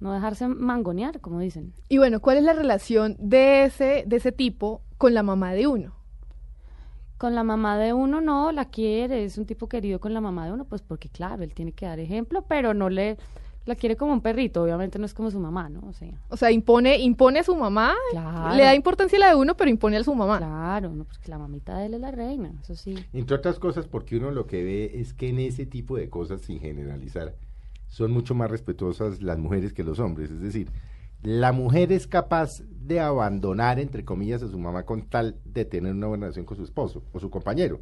No 0.00 0.12
dejarse 0.12 0.48
mangonear, 0.48 1.20
como 1.20 1.38
dicen. 1.38 1.72
Y 1.88 1.98
bueno, 1.98 2.18
¿cuál 2.18 2.38
es 2.38 2.42
la 2.42 2.54
relación 2.54 3.14
de 3.20 3.62
ese, 3.66 4.02
de 4.04 4.16
ese 4.16 4.32
tipo 4.32 4.82
con 4.96 5.14
la 5.14 5.22
mamá 5.22 5.52
de 5.52 5.68
uno? 5.68 5.94
Con 7.18 7.36
la 7.36 7.44
mamá 7.44 7.78
de 7.78 7.92
uno 7.92 8.20
no, 8.20 8.50
la 8.50 8.64
quiere, 8.64 9.22
es 9.24 9.38
un 9.38 9.46
tipo 9.46 9.68
querido 9.68 10.00
con 10.00 10.12
la 10.12 10.20
mamá 10.20 10.44
de 10.46 10.52
uno, 10.54 10.64
pues 10.64 10.82
porque 10.82 11.08
claro, 11.08 11.44
él 11.44 11.54
tiene 11.54 11.70
que 11.70 11.86
dar 11.86 12.00
ejemplo, 12.00 12.42
pero 12.48 12.74
no 12.74 12.88
le, 12.90 13.16
la 13.68 13.76
quiere 13.76 13.96
como 13.96 14.12
un 14.12 14.20
perrito, 14.20 14.62
obviamente 14.62 14.98
no 14.98 15.06
es 15.06 15.14
como 15.14 15.30
su 15.30 15.38
mamá, 15.38 15.68
¿no? 15.68 15.80
O 15.86 15.92
sea, 15.92 16.10
O 16.28 16.36
sea, 16.36 16.50
impone, 16.50 16.98
impone 16.98 17.40
a 17.40 17.44
su 17.44 17.54
mamá, 17.54 17.94
claro. 18.10 18.56
le 18.56 18.64
da 18.64 18.74
importancia 18.74 19.16
a 19.16 19.20
la 19.20 19.28
de 19.28 19.34
uno, 19.36 19.56
pero 19.56 19.70
impone 19.70 19.96
a 19.98 20.02
su 20.04 20.14
mamá. 20.14 20.38
Claro, 20.38 20.92
no, 20.92 21.04
porque 21.04 21.28
la 21.28 21.38
mamita 21.38 21.78
de 21.78 21.86
él 21.86 21.94
es 21.94 22.00
la 22.00 22.10
reina, 22.10 22.52
eso 22.62 22.74
sí. 22.74 22.94
Entre 23.12 23.36
otras 23.36 23.58
cosas, 23.58 23.86
porque 23.86 24.16
uno 24.16 24.30
lo 24.30 24.46
que 24.46 24.64
ve 24.64 24.92
es 24.94 25.14
que 25.14 25.28
en 25.28 25.38
ese 25.38 25.66
tipo 25.66 25.96
de 25.96 26.08
cosas, 26.08 26.40
sin 26.40 26.58
generalizar, 26.60 27.34
son 27.86 28.10
mucho 28.10 28.34
más 28.34 28.50
respetuosas 28.50 29.22
las 29.22 29.38
mujeres 29.38 29.72
que 29.72 29.84
los 29.84 29.98
hombres. 29.98 30.30
Es 30.30 30.40
decir, 30.40 30.70
la 31.22 31.52
mujer 31.52 31.92
es 31.92 32.06
capaz 32.06 32.62
de 32.70 33.00
abandonar, 33.00 33.78
entre 33.80 34.04
comillas, 34.04 34.42
a 34.42 34.48
su 34.48 34.58
mamá 34.58 34.84
con 34.84 35.02
tal 35.02 35.36
de 35.44 35.64
tener 35.64 35.92
una 35.94 36.06
buena 36.06 36.26
relación 36.26 36.46
con 36.46 36.56
su 36.56 36.64
esposo 36.64 37.02
o 37.12 37.20
su 37.20 37.28
compañero. 37.30 37.80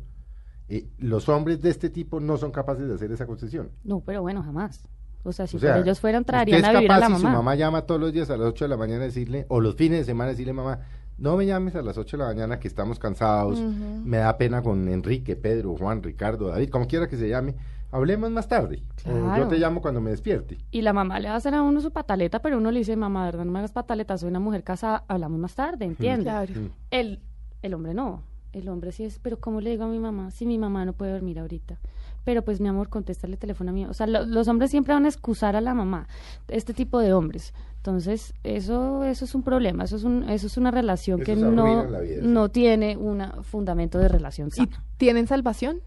Eh, 0.68 0.88
los 0.98 1.28
hombres 1.28 1.62
de 1.62 1.70
este 1.70 1.90
tipo 1.90 2.18
no 2.18 2.36
son 2.38 2.50
capaces 2.50 2.88
de 2.88 2.94
hacer 2.94 3.12
esa 3.12 3.26
concesión. 3.26 3.70
No, 3.84 4.00
pero 4.00 4.22
bueno, 4.22 4.42
jamás. 4.42 4.88
O 5.26 5.32
sea, 5.32 5.46
si 5.46 5.56
O 5.56 5.60
sea, 5.60 5.74
por 5.74 5.82
ellos 5.82 6.00
fueran, 6.00 6.24
traerían 6.24 6.64
a 6.64 6.72
vivir 6.72 6.90
a 6.90 6.94
capaz, 6.94 7.00
la 7.00 7.06
si 7.06 7.12
mamá. 7.22 7.30
su 7.30 7.36
mamá 7.36 7.54
llama 7.54 7.82
todos 7.82 8.00
los 8.00 8.12
días 8.12 8.30
a 8.30 8.36
las 8.36 8.46
8 8.48 8.64
de 8.64 8.68
la 8.68 8.76
mañana 8.76 9.02
a 9.02 9.06
decirle, 9.06 9.46
o 9.48 9.60
los 9.60 9.74
fines 9.74 9.98
de 10.00 10.04
semana 10.04 10.30
decirle, 10.30 10.52
mamá, 10.52 10.80
no 11.18 11.36
me 11.36 11.46
llames 11.46 11.74
a 11.74 11.82
las 11.82 11.96
8 11.98 12.16
de 12.16 12.22
la 12.22 12.28
mañana 12.28 12.58
que 12.60 12.68
estamos 12.68 12.98
cansados, 12.98 13.58
me 13.60 14.18
da 14.18 14.36
pena 14.38 14.62
con 14.62 14.88
Enrique, 14.88 15.34
Pedro, 15.36 15.74
Juan, 15.76 16.02
Ricardo, 16.02 16.48
David, 16.48 16.68
como 16.70 16.86
quiera 16.86 17.08
que 17.08 17.16
se 17.16 17.28
llame, 17.28 17.54
hablemos 17.90 18.30
más 18.30 18.48
tarde. 18.48 18.82
O 19.06 19.08
yo 19.10 19.14
Claro. 19.24 19.48
te 19.48 19.58
llamo 19.58 19.80
cuando 19.80 20.00
me 20.00 20.10
despierte. 20.10 20.58
Y 20.70 20.82
la 20.82 20.92
mamá 20.92 21.18
le 21.20 21.28
va 21.28 21.34
a 21.34 21.38
hacer 21.38 21.54
a 21.54 21.62
uno 21.62 21.80
su 21.80 21.90
pataleta, 21.90 22.40
pero 22.42 22.58
uno 22.58 22.70
le 22.70 22.80
dice, 22.80 22.96
mamá, 22.96 23.24
¿verdad? 23.24 23.44
No 23.46 23.52
me 23.52 23.60
hagas 23.60 23.72
pataleta, 23.72 24.18
soy 24.18 24.28
una 24.28 24.40
mujer 24.40 24.62
casada, 24.62 25.04
hablamos 25.08 25.38
más 25.40 25.54
tarde, 25.54 25.84
¿entiendes? 25.86 26.24
Claro. 26.24 26.52
El, 26.90 27.20
el 27.62 27.74
hombre 27.74 27.94
no. 27.94 28.22
El 28.52 28.68
hombre 28.70 28.90
sí 28.92 29.04
es, 29.04 29.18
pero 29.18 29.38
¿cómo 29.38 29.60
le 29.60 29.70
digo 29.70 29.84
a 29.84 29.88
mi 29.88 29.98
mamá 29.98 30.30
si 30.30 30.46
mi 30.46 30.56
mamá 30.58 30.84
no 30.86 30.92
puede 30.94 31.12
dormir 31.12 31.38
ahorita? 31.38 31.78
Pero 32.26 32.42
pues 32.42 32.60
mi 32.60 32.66
amor, 32.68 32.88
contéstale 32.88 33.34
el 33.34 33.38
teléfono 33.38 33.70
a 33.70 33.72
mí. 33.72 33.84
O 33.86 33.94
sea, 33.94 34.06
lo- 34.08 34.26
los 34.26 34.48
hombres 34.48 34.70
siempre 34.72 34.92
van 34.92 35.04
a 35.04 35.08
excusar 35.08 35.54
a 35.54 35.60
la 35.60 35.74
mamá, 35.74 36.08
este 36.48 36.74
tipo 36.74 36.98
de 36.98 37.12
hombres. 37.14 37.54
Entonces, 37.76 38.34
eso, 38.42 39.04
eso 39.04 39.24
es 39.24 39.34
un 39.36 39.44
problema, 39.44 39.84
eso 39.84 39.94
es, 39.94 40.02
un, 40.02 40.28
eso 40.28 40.48
es 40.48 40.56
una 40.56 40.72
relación 40.72 41.20
Eso 41.22 41.24
que 41.24 41.36
no, 41.36 41.82
sí. 42.02 42.08
no 42.20 42.48
tiene 42.50 42.96
un 42.96 43.22
fundamento 43.44 43.98
de 44.00 44.08
relación 44.08 44.50
¿Y 44.56 44.68
tienen 44.96 45.28
salvación? 45.28 45.78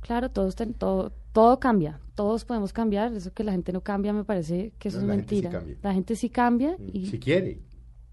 Claro, 0.00 0.30
todos 0.30 0.56
ten- 0.56 0.74
todo, 0.74 1.12
todo 1.32 1.60
cambia, 1.60 2.00
todos 2.16 2.44
podemos 2.44 2.72
cambiar, 2.72 3.12
eso 3.14 3.32
que 3.32 3.44
la 3.44 3.52
gente 3.52 3.72
no 3.72 3.82
cambia 3.82 4.12
me 4.12 4.24
parece 4.24 4.72
que 4.80 4.88
eso 4.88 4.98
No, 4.98 5.04
es 5.04 5.08
la 5.08 5.14
gente 5.14 5.28
sí 5.28 5.42
mentira. 5.42 5.58
cambia. 5.60 5.76
la 5.82 5.94
gente 5.94 6.16
sí 6.16 6.28
cambia 6.30 6.76
y 6.92 7.06
Si 7.06 7.18
quiere. 7.20 7.60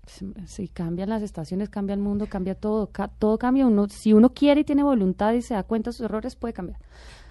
Si- 0.07 0.33
si 0.45 0.67
cambian 0.67 1.09
las 1.09 1.21
estaciones, 1.21 1.69
cambia 1.69 1.93
el 1.93 1.99
mundo, 1.99 2.27
cambia 2.27 2.55
todo, 2.55 2.91
ca- 2.91 3.07
todo 3.19 3.37
cambia. 3.37 3.65
Uno, 3.67 3.87
si 3.89 4.13
uno 4.13 4.33
quiere 4.33 4.61
y 4.61 4.63
tiene 4.63 4.83
voluntad 4.83 5.33
y 5.33 5.41
se 5.41 5.53
da 5.53 5.63
cuenta 5.63 5.89
de 5.89 5.93
sus 5.97 6.05
errores, 6.05 6.35
puede 6.35 6.53
cambiar. 6.53 6.79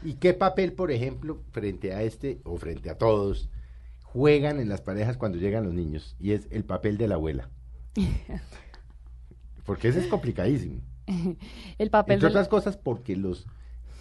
¿Y 0.05 0.15
qué 0.15 0.35
papel, 0.35 0.73
por 0.73 0.91
ejemplo, 0.91 1.41
frente 1.53 1.93
a 1.95 2.03
este 2.03 2.41
o 2.45 2.57
frente 2.57 2.91
a 2.91 2.99
todos, 2.99 3.49
juegan 4.03 4.59
en 4.61 4.69
las 4.69 4.81
parejas 4.81 5.17
cuando 5.17 5.39
llegan 5.39 5.65
los 5.65 5.75
niños? 5.75 6.17
Y 6.19 6.33
es 6.33 6.49
el 6.51 6.65
papel 6.65 6.97
de 6.99 7.09
la 7.09 7.15
abuela. 7.17 7.49
Porque 9.65 9.89
ese 9.89 10.01
es 10.01 10.07
complicadísimo. 10.09 10.81
El 11.79 11.91
papel 11.91 12.15
Entre 12.15 12.29
otras 12.29 12.49
cosas 12.49 12.77
porque 12.77 13.17
los, 13.17 13.47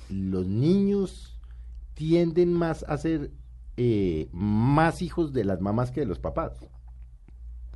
los 0.09 0.47
niños 0.47 1.39
tienden 1.93 2.53
más 2.53 2.83
a 2.87 2.97
ser 2.97 3.31
eh, 3.77 4.27
más 4.31 5.01
hijos 5.01 5.33
de 5.33 5.43
las 5.43 5.61
mamás 5.61 5.91
que 5.91 5.99
de 6.01 6.05
los 6.05 6.19
papás. 6.19 6.53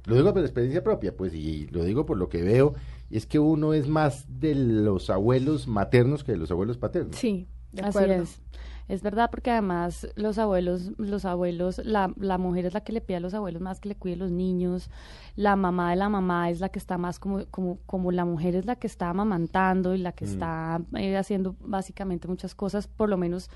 Lo 0.06 0.16
digo 0.16 0.34
por 0.34 0.42
experiencia 0.44 0.84
propia, 0.84 1.16
pues, 1.16 1.34
y 1.34 1.68
lo 1.68 1.84
digo 1.84 2.06
por 2.06 2.18
lo 2.18 2.30
que 2.30 2.44
veo, 2.44 2.74
es 3.10 3.26
que 3.26 3.40
uno 3.40 3.74
es 3.74 3.88
más 3.88 4.26
de 4.40 4.56
los 4.56 5.10
abuelos 5.10 5.68
maternos 5.68 6.24
que 6.24 6.34
de 6.34 6.38
los 6.38 6.52
abuelos 6.52 6.78
paternos. 6.78 7.16
Sí, 7.16 7.48
de 7.72 7.82
Así 7.84 8.04
es. 8.06 8.42
Es 8.88 9.02
verdad 9.02 9.32
porque 9.32 9.50
además 9.50 10.08
los 10.16 10.38
abuelos, 10.38 10.92
los 10.98 11.26
abuelos, 11.26 11.82
la, 11.84 12.14
la 12.20 12.38
mujer 12.38 12.68
es 12.68 12.76
la 12.76 12.82
que 12.82 12.94
le 12.94 13.02
pide 13.02 13.18
a 13.18 13.20
los 13.20 13.34
abuelos 13.34 13.60
más 13.60 13.80
que 13.80 13.90
le 13.90 13.96
cuide 13.96 14.16
los 14.16 14.30
niños, 14.30 14.92
la 15.36 15.56
mamá 15.56 15.90
de 15.90 15.96
la 15.96 16.08
mamá 16.08 16.52
es 16.52 16.60
la 16.60 16.70
que 16.70 16.78
está 16.78 17.00
más 17.00 17.18
como, 17.18 17.46
como, 17.48 17.80
como 17.88 18.12
la 18.12 18.26
mujer 18.26 18.56
es 18.56 18.66
la 18.68 18.76
que 18.76 18.86
está 18.86 19.10
amamantando 19.10 19.96
y 19.96 19.98
la 19.98 20.12
Mm. 20.12 20.14
que 20.14 20.26
está 20.26 20.82
eh, 20.98 21.18
haciendo 21.18 21.56
básicamente 21.62 22.28
muchas 22.28 22.54
cosas, 22.54 22.88
por 22.88 23.10
lo 23.10 23.18
menos 23.18 23.50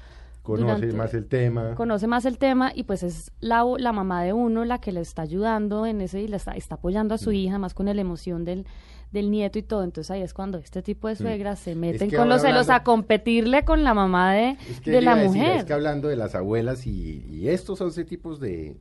Conoce 0.58 0.86
durante- 0.88 0.98
más 0.98 1.14
el 1.14 1.26
tema. 1.28 1.76
conoce 1.76 2.08
más 2.08 2.26
el 2.26 2.38
tema 2.38 2.72
y 2.74 2.84
pues 2.84 3.04
es 3.04 3.32
la, 3.40 3.64
la 3.78 3.92
mamá 3.92 4.24
de 4.24 4.34
uno 4.34 4.66
la 4.66 4.80
que 4.80 4.92
le 4.92 5.02
está 5.02 5.22
ayudando 5.22 5.86
en 5.86 6.02
ese 6.02 6.22
y 6.22 6.28
le 6.28 6.38
está, 6.38 6.52
está 6.54 6.76
apoyando 6.76 7.14
a 7.14 7.18
Mm. 7.18 7.20
su 7.20 7.32
hija 7.32 7.58
más 7.60 7.74
con 7.74 7.86
la 7.86 7.92
emoción 7.94 8.46
del, 8.46 8.66
del 9.12 9.32
nieto 9.32 9.58
y 9.60 9.64
todo. 9.64 9.84
Entonces 9.84 10.12
ahí 10.12 10.22
es 10.22 10.34
cuando 10.34 10.58
este 10.60 10.82
tipo 10.82 11.08
de 11.08 11.16
suegras 11.16 11.60
se 11.60 11.76
meten 11.76 12.08
Mm. 12.08 12.12
que 12.12 12.18
con 12.18 12.30
los 12.30 12.42
celos 12.42 12.70
a 12.70 12.84
competirle 12.84 13.66
con 13.66 13.84
la 13.84 13.94
mamá 13.94 14.34
de, 14.34 14.58
Es 14.70 14.82
que 14.82 14.92
de 14.92 15.02
la 15.02 15.16
decir, 15.16 15.38
mujer. 15.42 15.58
es 15.58 15.64
que 15.66 15.74
hablando 15.74 16.08
de 16.08 16.16
las 16.16 16.36
abuelas 16.36 16.86
y, 16.88 17.26
y 17.30 17.48
estos 17.50 17.80
11 17.82 18.06
tipos 18.06 18.40
de, 18.40 18.78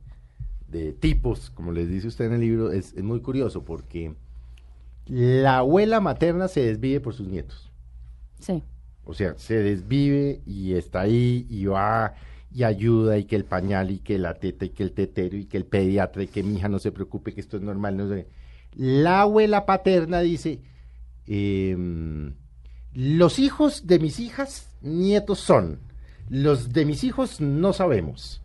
de 0.67 0.93
tipos, 0.93 1.49
como 1.49 1.71
les 1.71 1.89
dice 1.89 2.07
usted 2.07 2.25
en 2.25 2.33
el 2.33 2.41
libro, 2.41 2.71
es, 2.71 2.93
es 2.93 3.03
muy 3.03 3.21
curioso 3.21 3.63
porque 3.65 4.13
la 5.07 5.57
abuela 5.57 5.99
materna 5.99 6.47
se 6.47 6.61
desvive 6.63 6.99
por 6.99 7.13
sus 7.15 7.27
nietos. 7.27 7.71
Sí. 8.39 8.63
O 9.05 9.13
sea, 9.13 9.35
se 9.37 9.55
desvive 9.55 10.41
y 10.45 10.73
está 10.73 11.01
ahí 11.01 11.47
y 11.49 11.65
va 11.65 12.13
y 12.51 12.63
ayuda 12.63 13.17
y 13.17 13.25
que 13.25 13.35
el 13.35 13.45
pañal 13.45 13.91
y 13.91 13.99
que 13.99 14.17
la 14.17 14.35
teta 14.35 14.65
y 14.65 14.69
que 14.69 14.83
el 14.83 14.91
tetero 14.91 15.37
y 15.37 15.45
que 15.45 15.57
el 15.57 15.65
pediatra 15.65 16.23
y 16.23 16.27
que 16.27 16.43
mi 16.43 16.55
hija 16.57 16.67
no 16.67 16.79
se 16.79 16.91
preocupe 16.91 17.33
que 17.33 17.41
esto 17.41 17.57
es 17.57 17.63
normal. 17.63 17.97
No. 17.97 18.07
La 18.75 19.21
abuela 19.21 19.65
paterna 19.65 20.21
dice, 20.21 20.59
em, 21.27 22.33
los 22.93 23.39
hijos 23.39 23.87
de 23.87 23.99
mis 23.99 24.19
hijas, 24.19 24.69
nietos 24.81 25.39
son. 25.39 25.79
los 26.29 26.73
de 26.73 26.85
mis 26.85 27.03
hijos 27.03 27.41
no 27.41 27.73
sabemos. 27.73 28.41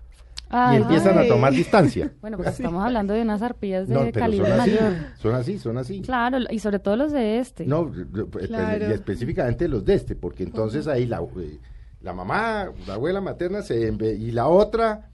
Ay, 0.51 0.79
y 0.79 0.83
empiezan 0.83 1.19
a 1.19 1.27
tomar 1.27 1.53
distancia. 1.53 2.13
Bueno, 2.21 2.37
pues 2.37 2.51
estamos 2.51 2.85
hablando 2.85 3.13
de 3.15 3.23
unas 3.23 3.43
arpías 3.43 3.89
de 3.89 3.95
No, 3.95 4.01
pero 4.01 4.13
calibre 4.21 4.51
son 4.51 4.61
así, 4.61 4.71
mayor. 4.71 4.93
son 5.19 5.35
así, 5.35 5.59
son 5.59 5.79
así. 5.79 6.01
Claro, 6.03 6.39
y 6.51 6.59
sobre 6.59 6.79
todo 6.79 6.97
los 6.97 7.13
de 7.13 7.39
este. 7.39 7.67
No, 7.67 7.87
espe- 7.93 8.47
Claro. 8.47 8.89
y 8.89 8.93
específicamente 8.93 9.67
los 9.69 9.85
de 9.85 9.95
este, 9.95 10.15
porque 10.15 10.43
entonces 10.45 10.87
ahí 10.87 11.07
la, 11.07 11.21
eh, 11.39 11.59
la 12.01 12.13
mamá, 12.13 12.69
la 12.87 12.95
abuela 12.95 13.21
materna 13.21 13.63
se 13.63 13.89
y 13.91 14.31
la 14.31 14.47
otra 14.49 15.11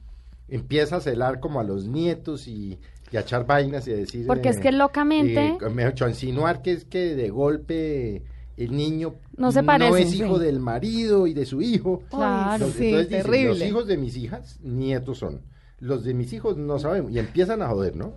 empieza 0.48 0.96
a 0.96 1.00
celar 1.00 1.38
como 1.40 1.60
a 1.60 1.64
los 1.64 1.86
nietos 1.86 2.48
y, 2.48 2.78
y 3.12 3.16
a 3.16 3.20
echar 3.20 3.46
vainas 3.46 3.86
y 3.86 3.92
a 3.92 3.96
decir... 3.96 4.26
Porque 4.26 4.48
es 4.48 4.58
que 4.58 4.72
locamente- 4.72 5.56
eh, 5.60 5.70
mejor 5.70 5.92
dicho, 5.92 6.04
a 6.04 6.08
insinuar 6.08 6.60
que 6.62 6.72
es 6.72 6.84
que 6.84 7.14
de 7.14 7.30
golpe 7.30 8.24
el 8.60 8.76
niño 8.76 9.14
No 9.36 9.52
se 9.52 9.60
es 9.60 10.14
hijo 10.14 10.38
sí. 10.38 10.44
del 10.44 10.60
marido 10.60 11.26
y 11.26 11.32
de 11.34 11.46
su 11.46 11.62
hijo. 11.62 12.02
Claro. 12.10 12.66
Entonces, 12.66 12.76
Sí, 12.78 12.86
entonces 12.88 13.08
dicen, 13.08 13.22
terrible. 13.22 13.48
los 13.48 13.62
hijos 13.62 13.86
de 13.86 13.96
mis 13.96 14.16
hijas, 14.16 14.60
nietos 14.62 15.18
son. 15.18 15.40
Los 15.78 16.04
de 16.04 16.12
mis 16.12 16.32
hijos 16.34 16.58
no 16.58 16.78
sabemos. 16.78 17.10
Y 17.10 17.18
empiezan 17.18 17.62
a 17.62 17.68
joder, 17.68 17.96
¿no? 17.96 18.12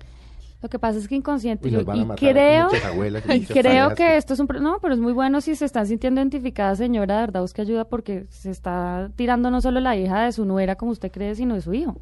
Lo 0.62 0.70
que 0.70 0.80
pasa 0.80 1.00
es 1.00 1.08
que 1.08 1.16
inconsciente. 1.16 1.68
Y 1.70 1.72
creo, 2.18 2.70
abuelas 2.86 3.24
y 3.34 3.42
creo 3.46 3.96
que 3.96 4.18
esto 4.18 4.34
es 4.34 4.40
un... 4.40 4.48
No, 4.62 4.80
pero 4.82 4.94
es 4.94 5.00
muy 5.00 5.12
bueno 5.14 5.42
si 5.42 5.56
se 5.56 5.66
están 5.66 5.88
sintiendo 5.88 6.22
identificadas, 6.22 6.78
señora, 6.78 7.16
de 7.16 7.22
verdad 7.22 7.42
busque 7.42 7.62
ayuda 7.62 7.86
porque 7.86 8.26
se 8.30 8.50
está 8.50 9.12
tirando 9.16 9.52
no 9.52 9.60
solo 9.62 9.80
la 9.82 9.98
hija 9.98 10.24
de 10.24 10.32
su 10.32 10.46
nuera, 10.46 10.76
como 10.76 10.92
usted 10.92 11.12
cree, 11.12 11.36
sino 11.36 11.56
de 11.56 11.62
su 11.62 11.74
hijo. 11.74 12.00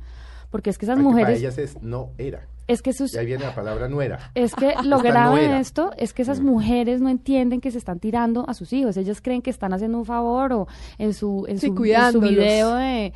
Porque 0.51 0.69
es 0.69 0.77
que 0.77 0.85
esas 0.85 0.97
que 0.97 1.03
Para 1.03 1.13
mujeres... 1.15 1.39
ellas 1.39 1.57
es 1.57 1.81
no 1.81 2.09
era. 2.17 2.47
Es 2.67 2.81
que 2.81 2.93
sus... 2.93 3.13
Y 3.13 3.17
ahí 3.17 3.25
viene 3.25 3.43
la 3.43 3.55
palabra 3.55 3.89
nuera. 3.89 4.31
Es 4.35 4.53
que 4.55 4.75
lo 4.85 4.97
Esta 4.97 5.09
grave 5.09 5.47
de 5.47 5.59
esto 5.59 5.91
es 5.97 6.13
que 6.13 6.21
esas 6.21 6.39
Mm. 6.39 6.45
mujeres 6.45 7.01
no 7.01 7.09
entienden 7.09 7.59
que 7.59 7.71
se 7.71 7.77
están 7.77 7.99
tirando 7.99 8.47
a 8.47 8.53
sus 8.53 8.71
hijos. 8.71 8.95
Ellas 8.97 9.19
creen 9.21 9.41
que 9.41 9.49
están 9.49 9.73
haciendo 9.73 9.97
un 9.97 10.05
favor 10.05 10.53
o 10.53 10.67
en 10.97 11.13
su, 11.13 11.45
en 11.49 11.57
Sí, 11.59 11.67
su, 11.67 11.83
en 11.85 12.11
su 12.13 12.21
video 12.21 12.75
de, 12.75 13.13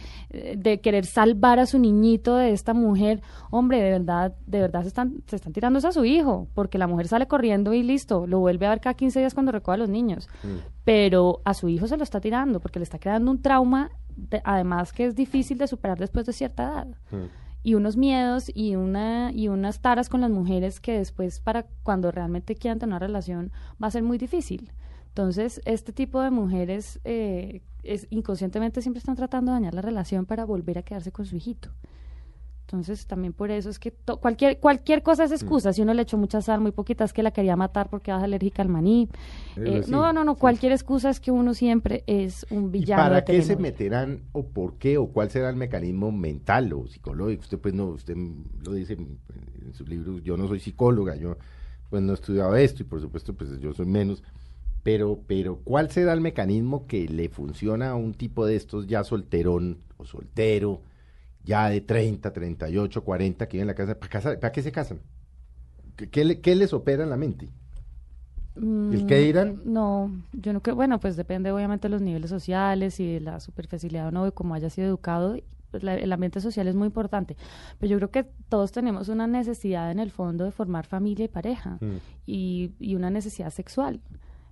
de 0.57 0.81
querer 0.81 1.05
salvar 1.05 1.59
a 1.59 1.67
su 1.67 1.77
niñito 1.79 2.35
de 2.35 2.51
esta 2.51 2.73
mujer. 2.73 3.21
Hombre, 3.51 3.81
de 3.81 3.91
verdad, 3.91 4.33
de 4.47 4.59
verdad 4.59 4.81
se 4.81 4.87
están, 4.89 5.23
se 5.27 5.35
están 5.37 5.53
tirando 5.53 5.79
a 5.79 5.91
su 5.91 6.03
hijo, 6.03 6.47
porque 6.53 6.77
la 6.77 6.87
mujer 6.87 7.07
sale 7.07 7.27
corriendo 7.27 7.73
y 7.73 7.83
listo, 7.83 8.27
lo 8.27 8.39
vuelve 8.39 8.65
a 8.65 8.69
ver 8.71 8.81
cada 8.81 8.95
15 8.95 9.19
días 9.19 9.33
cuando 9.33 9.51
recoge 9.53 9.75
a 9.75 9.77
los 9.77 9.89
niños. 9.89 10.27
Mm. 10.43 10.47
Pero 10.83 11.41
a 11.45 11.53
su 11.53 11.69
hijo 11.69 11.87
se 11.87 11.95
lo 11.97 12.03
está 12.03 12.19
tirando, 12.19 12.59
porque 12.59 12.79
le 12.79 12.83
está 12.83 12.99
creando 12.99 13.31
un 13.31 13.41
trauma, 13.41 13.89
de- 14.15 14.41
además 14.43 14.91
que 14.93 15.05
es 15.05 15.15
difícil 15.15 15.57
de 15.57 15.67
superar 15.67 15.97
después 15.99 16.25
de 16.25 16.33
cierta 16.33 16.63
edad 16.63 16.87
Mm. 17.11 17.25
y 17.63 17.73
unos 17.75 17.97
miedos 17.97 18.51
y 18.53 18.75
una 18.75 19.31
y 19.33 19.47
unas 19.47 19.79
taras 19.81 20.09
con 20.09 20.21
las 20.21 20.29
mujeres 20.31 20.79
que 20.79 20.97
después 20.97 21.39
para 21.39 21.65
cuando 21.83 22.11
realmente 22.11 22.55
quieran 22.55 22.79
tener 22.79 22.91
una 22.93 22.99
relación 22.99 23.51
va 23.81 23.87
a 23.87 23.91
ser 23.91 24.03
muy 24.03 24.17
difícil. 24.17 24.71
Entonces, 25.09 25.61
este 25.65 25.93
tipo 25.93 26.21
de 26.21 26.29
mujeres 26.29 26.99
eh, 27.05 27.61
es, 27.83 28.05
inconscientemente 28.09 28.81
siempre 28.81 28.99
están 28.99 29.15
tratando 29.15 29.51
de 29.51 29.57
dañar 29.59 29.73
la 29.73 29.81
relación 29.81 30.25
para 30.25 30.43
volver 30.45 30.77
a 30.77 30.83
quedarse 30.83 31.11
con 31.11 31.25
su 31.25 31.35
hijito. 31.37 31.69
Entonces, 32.65 33.05
también 33.05 33.31
por 33.31 33.51
eso 33.51 33.69
es 33.69 33.77
que 33.77 33.91
to- 33.91 34.17
cualquier 34.17 34.59
cualquier 34.59 35.03
cosa 35.03 35.23
es 35.23 35.31
excusa. 35.31 35.71
Si 35.71 35.83
uno 35.83 35.93
le 35.93 36.01
echó 36.01 36.17
mucha 36.17 36.41
sal, 36.41 36.61
muy 36.61 36.71
poquitas 36.71 37.13
que 37.13 37.21
la 37.21 37.29
quería 37.31 37.55
matar 37.55 37.89
porque 37.89 38.09
era 38.09 38.23
alérgica 38.23 38.63
al 38.63 38.69
maní. 38.69 39.07
Eh, 39.55 39.83
sí, 39.83 39.91
no, 39.91 40.11
no, 40.13 40.23
no. 40.23 40.33
sí. 40.33 40.39
Cualquier 40.41 40.71
excusa 40.71 41.11
es 41.11 41.19
que 41.19 41.29
uno 41.31 41.53
siempre 41.53 42.03
es 42.07 42.45
un 42.49 42.65
¿Y 42.65 42.69
villano. 42.69 43.03
para 43.03 43.15
de 43.17 43.25
qué 43.25 43.41
se 43.43 43.55
meterán 43.55 44.21
o 44.31 44.47
por 44.47 44.77
qué 44.79 44.97
o 44.97 45.07
cuál 45.07 45.29
será 45.29 45.49
el 45.51 45.55
mecanismo 45.55 46.11
mental 46.11 46.73
o 46.73 46.87
psicológico? 46.87 47.41
Usted 47.41 47.59
pues 47.59 47.73
no, 47.75 47.85
usted 47.89 48.17
lo 48.63 48.73
dice 48.73 48.93
en, 48.93 49.19
en 49.63 49.73
su 49.73 49.85
libro, 49.85 50.17
yo 50.19 50.35
no 50.35 50.47
soy 50.47 50.59
psicóloga, 50.59 51.15
yo 51.15 51.37
pues 51.91 52.01
no 52.01 52.13
he 52.13 52.15
estudiado 52.15 52.55
esto 52.55 52.81
y 52.81 52.85
por 52.85 52.99
supuesto 52.99 53.33
pues 53.35 53.59
yo 53.59 53.73
soy 53.73 53.85
menos, 53.85 54.23
pero, 54.83 55.19
pero 55.27 55.59
¿cuál 55.63 55.89
será 55.91 56.13
el 56.13 56.21
mecanismo 56.21 56.85
que 56.87 57.07
le 57.07 57.29
funciona 57.29 57.91
a 57.91 57.95
un 57.95 58.13
tipo 58.13 58.45
de 58.45 58.55
estos 58.55 58.87
ya 58.87 59.03
solterón 59.03 59.79
o 59.97 60.05
soltero, 60.05 60.81
ya 61.45 61.69
de 61.69 61.79
30, 61.81 62.33
38, 62.33 63.03
40 63.03 63.47
que 63.47 63.57
viven 63.57 63.63
en 63.63 63.67
la 63.67 63.75
casa? 63.75 63.97
¿Para, 63.99 64.09
casa, 64.11 64.39
¿para 64.39 64.51
qué 64.51 64.61
se 64.61 64.71
casan? 64.71 64.99
¿Qué, 65.95 66.09
qué 66.09 66.25
le- 66.25 66.41
qué 66.41 66.55
les 66.55 66.73
opera 66.73 67.03
en 67.03 67.09
la 67.09 67.17
mente? 67.17 67.49
¿El 68.57 69.05
qué 69.05 69.17
dirán? 69.19 69.57
Mm, 69.65 69.73
No, 69.73 70.11
yo 70.31 70.53
no 70.53 70.61
creo, 70.61 70.75
bueno, 70.75 70.99
pues 70.99 71.17
depende 71.17 71.51
obviamente 71.51 71.87
de 71.87 71.91
los 71.91 72.01
niveles 72.01 72.29
sociales 72.29 72.99
y 73.01 73.13
de 73.15 73.19
la 73.19 73.39
superficialidad 73.41 74.07
o 74.07 74.11
no, 74.11 74.23
de 74.23 74.31
cómo 74.31 74.53
haya 74.55 74.69
sido 74.69 74.87
educado. 74.87 75.37
pues, 75.71 75.83
la- 75.83 75.95
el 75.95 76.13
ambiente 76.13 76.39
social 76.39 76.69
es 76.69 76.75
muy 76.75 76.85
importante, 76.87 77.35
pero 77.79 77.91
yo 77.91 77.97
creo 77.97 78.09
que 78.09 78.23
todos 78.47 78.71
tenemos 78.71 79.09
una 79.09 79.27
necesidad 79.27 79.91
en 79.91 79.99
el 79.99 80.09
fondo 80.09 80.45
de 80.45 80.51
formar 80.51 80.85
familia 80.85 81.25
y 81.25 81.27
pareja 81.27 81.79
Mm. 81.81 81.97
y, 82.25 82.71
y 82.79 82.95
una 82.95 83.09
necesidad 83.09 83.49
sexual. 83.49 83.99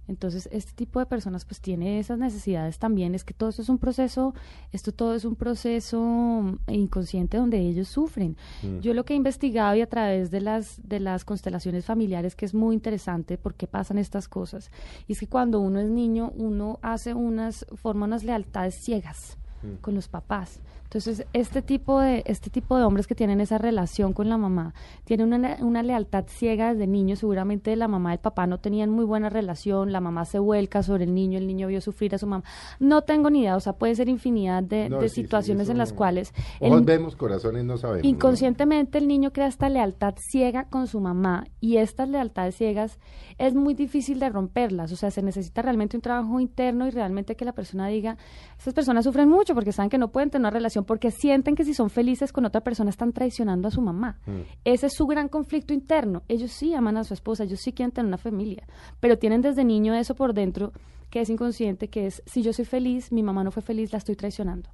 Entonces, 0.07 0.49
este 0.51 0.73
tipo 0.73 0.99
de 0.99 1.05
personas 1.05 1.45
pues 1.45 1.61
tiene 1.61 1.99
esas 1.99 2.19
necesidades 2.19 2.77
también. 2.79 3.15
Es 3.15 3.23
que 3.23 3.33
todo 3.33 3.49
esto 3.49 3.61
es 3.61 3.69
un 3.69 3.77
proceso, 3.77 4.33
esto 4.71 4.91
todo 4.91 5.15
es 5.15 5.25
un 5.25 5.35
proceso 5.35 6.01
mm, 6.01 6.71
inconsciente 6.71 7.37
donde 7.37 7.59
ellos 7.59 7.87
sufren. 7.87 8.37
Mm. 8.61 8.79
Yo 8.79 8.93
lo 8.93 9.05
que 9.05 9.13
he 9.13 9.17
investigado 9.17 9.75
y 9.75 9.81
a 9.81 9.87
través 9.87 10.31
de 10.31 10.41
las, 10.41 10.81
de 10.87 10.99
las 10.99 11.25
constelaciones 11.25 11.85
familiares, 11.85 12.35
que 12.35 12.45
es 12.45 12.53
muy 12.53 12.75
interesante 12.75 13.37
por 13.37 13.55
qué 13.55 13.67
pasan 13.67 13.97
estas 13.97 14.27
cosas, 14.27 14.71
y 15.07 15.13
es 15.13 15.19
que 15.19 15.27
cuando 15.27 15.59
uno 15.59 15.79
es 15.79 15.89
niño, 15.89 16.31
uno 16.35 16.79
hace 16.81 17.13
unas, 17.13 17.65
forma 17.75 18.05
unas 18.05 18.23
lealtades 18.23 18.75
ciegas 18.75 19.37
Mm. 19.63 19.75
con 19.81 19.95
los 19.95 20.07
papás. 20.07 20.59
Entonces, 20.93 21.25
este 21.33 21.63
tipo 21.63 21.99
de, 21.99 22.21
este 22.27 22.51
tipo 22.51 22.77
de 22.77 22.83
hombres 22.83 23.07
que 23.07 23.15
tienen 23.15 23.41
esa 23.41 23.57
relación 23.57 24.13
con 24.13 24.29
la 24.29 24.37
mamá, 24.37 24.75
tienen 25.05 25.33
una, 25.33 25.57
una 25.61 25.81
lealtad 25.81 26.25
ciega 26.27 26.71
desde 26.73 26.85
niño, 26.85 27.15
seguramente 27.15 27.75
la 27.75 27.87
mamá 27.87 28.11
y 28.11 28.13
el 28.13 28.19
papá 28.19 28.45
no 28.45 28.59
tenían 28.59 28.91
muy 28.91 29.03
buena 29.03 29.29
relación, 29.29 29.91
la 29.91 30.01
mamá 30.01 30.25
se 30.25 30.37
vuelca 30.37 30.83
sobre 30.83 31.05
el 31.05 31.15
niño, 31.15 31.39
el 31.39 31.47
niño 31.47 31.67
vio 31.67 31.81
sufrir 31.81 32.13
a 32.13 32.19
su 32.19 32.27
mamá. 32.27 32.43
No 32.79 33.01
tengo 33.01 33.31
ni 33.31 33.39
idea, 33.41 33.55
o 33.55 33.59
sea, 33.59 33.73
puede 33.73 33.95
ser 33.95 34.07
infinidad 34.07 34.61
de, 34.61 34.87
No, 34.87 34.99
de 34.99 35.09
sí, 35.09 35.15
sí, 35.15 35.21
situaciones 35.23 35.67
en 35.69 35.79
las 35.79 35.89
no- 35.93 35.95
cuales 35.97 36.31
Ojos 36.59 36.77
el- 36.77 36.85
vemos, 36.85 37.15
corazones 37.15 37.65
no 37.65 37.77
sabemos. 37.77 38.03
¿no? 38.03 38.09
Inconscientemente 38.09 38.99
el 38.99 39.07
niño 39.07 39.33
crea 39.33 39.47
esta 39.47 39.69
lealtad 39.69 40.13
ciega 40.19 40.65
con 40.69 40.85
su 40.85 40.99
mamá 40.99 41.45
y 41.59 41.77
estas 41.77 42.07
lealtades 42.07 42.55
ciegas 42.55 42.99
es 43.39 43.55
muy 43.55 43.73
difícil 43.73 44.19
de 44.19 44.29
romperlas, 44.29 44.91
o 44.91 44.95
sea, 44.95 45.09
se 45.09 45.23
necesita 45.23 45.63
realmente 45.63 45.97
un 45.97 46.01
trabajo 46.01 46.39
interno 46.39 46.85
y 46.85 46.91
realmente 46.91 47.35
que 47.35 47.45
la 47.45 47.53
persona 47.53 47.87
diga, 47.87 48.15
estas 48.59 48.75
personas 48.75 49.05
sufren 49.05 49.27
mucho 49.27 49.55
porque 49.55 49.71
saben 49.71 49.89
que 49.89 49.97
no 49.97 50.09
pueden 50.11 50.29
tener 50.29 50.41
una 50.43 50.51
relación 50.51 50.82
porque 50.85 51.11
sienten 51.11 51.55
que 51.55 51.65
si 51.65 51.73
son 51.73 51.89
felices 51.89 52.31
con 52.31 52.45
otra 52.45 52.61
persona 52.61 52.89
están 52.89 53.13
traicionando 53.13 53.67
a 53.67 53.71
su 53.71 53.81
mamá. 53.81 54.19
Mm. 54.25 54.41
Ese 54.65 54.87
es 54.87 54.93
su 54.93 55.05
gran 55.05 55.29
conflicto 55.29 55.73
interno. 55.73 56.23
Ellos 56.27 56.51
sí 56.51 56.73
aman 56.73 56.97
a 56.97 57.03
su 57.03 57.13
esposa, 57.13 57.43
ellos 57.43 57.59
sí 57.61 57.73
quieren 57.73 57.91
tener 57.91 58.07
una 58.07 58.17
familia, 58.17 58.67
pero 58.99 59.17
tienen 59.17 59.41
desde 59.41 59.63
niño 59.63 59.93
eso 59.93 60.15
por 60.15 60.33
dentro 60.33 60.73
que 61.09 61.21
es 61.21 61.29
inconsciente, 61.29 61.89
que 61.89 62.07
es, 62.07 62.23
si 62.25 62.41
yo 62.41 62.53
soy 62.53 62.65
feliz, 62.65 63.11
mi 63.11 63.21
mamá 63.21 63.43
no 63.43 63.51
fue 63.51 63.61
feliz, 63.61 63.91
la 63.91 63.99
estoy 63.99 64.15
traicionando. 64.15 64.71